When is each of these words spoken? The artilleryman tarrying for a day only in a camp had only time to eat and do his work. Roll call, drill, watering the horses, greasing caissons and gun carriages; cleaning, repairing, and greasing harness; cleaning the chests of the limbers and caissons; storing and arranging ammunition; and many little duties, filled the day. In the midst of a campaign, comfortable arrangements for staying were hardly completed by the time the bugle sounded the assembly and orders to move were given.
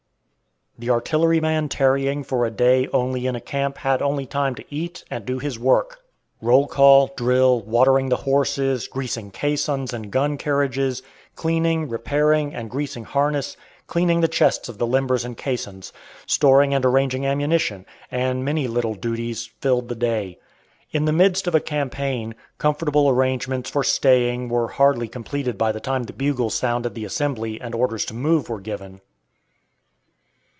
The 0.79 0.89
artilleryman 0.89 1.69
tarrying 1.69 2.23
for 2.23 2.43
a 2.43 2.49
day 2.49 2.87
only 2.91 3.27
in 3.27 3.35
a 3.35 3.39
camp 3.41 3.77
had 3.77 4.01
only 4.01 4.25
time 4.25 4.55
to 4.55 4.63
eat 4.73 5.03
and 5.11 5.23
do 5.23 5.37
his 5.37 5.59
work. 5.59 5.99
Roll 6.41 6.65
call, 6.65 7.13
drill, 7.15 7.59
watering 7.61 8.09
the 8.09 8.15
horses, 8.15 8.87
greasing 8.87 9.29
caissons 9.29 9.93
and 9.93 10.09
gun 10.09 10.39
carriages; 10.39 11.03
cleaning, 11.35 11.87
repairing, 11.87 12.55
and 12.55 12.67
greasing 12.67 13.03
harness; 13.03 13.55
cleaning 13.85 14.21
the 14.21 14.27
chests 14.27 14.69
of 14.69 14.79
the 14.79 14.87
limbers 14.87 15.23
and 15.23 15.37
caissons; 15.37 15.93
storing 16.25 16.73
and 16.73 16.83
arranging 16.83 17.27
ammunition; 17.27 17.85
and 18.09 18.43
many 18.43 18.67
little 18.67 18.95
duties, 18.95 19.51
filled 19.59 19.87
the 19.87 19.93
day. 19.93 20.39
In 20.91 21.05
the 21.05 21.13
midst 21.13 21.45
of 21.45 21.53
a 21.53 21.59
campaign, 21.59 22.33
comfortable 22.57 23.07
arrangements 23.07 23.69
for 23.69 23.83
staying 23.83 24.49
were 24.49 24.69
hardly 24.69 25.07
completed 25.07 25.59
by 25.59 25.71
the 25.71 25.79
time 25.79 26.05
the 26.05 26.13
bugle 26.13 26.49
sounded 26.49 26.95
the 26.95 27.05
assembly 27.05 27.61
and 27.61 27.75
orders 27.75 28.03
to 28.05 28.15
move 28.15 28.49
were 28.49 28.59
given. 28.61 29.01